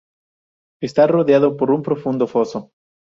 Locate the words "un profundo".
1.69-2.25